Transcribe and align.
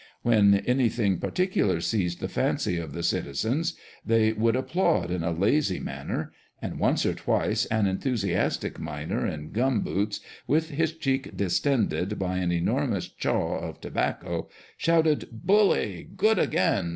When 0.23 0.55
anything 0.65 1.19
parti 1.19 1.45
cular 1.45 1.79
seized 1.79 2.21
the 2.21 2.27
fancy 2.27 2.77
of 2.79 2.91
the 2.91 3.03
"citizens," 3.03 3.75
they 4.03 4.33
would 4.33 4.55
applaud 4.55 5.11
in 5.11 5.21
a 5.21 5.29
lazy 5.31 5.79
manner, 5.79 6.31
and 6.59 6.79
once 6.79 7.05
or 7.05 7.13
twice 7.13 7.65
an 7.67 7.85
enthusiastic 7.85 8.79
miner 8.79 9.27
in 9.27 9.51
gum 9.51 9.81
boots, 9.81 10.19
with 10.47 10.71
his 10.71 10.93
cheek 10.97 11.37
distended 11.37 12.17
by 12.17 12.37
an 12.37 12.51
enormous 12.51 13.09
"chaw" 13.09 13.59
of 13.59 13.79
tobacco, 13.79 14.49
shouted 14.75 15.27
"Bully!" 15.31 16.09
"Good 16.17 16.39
again!" 16.39 16.89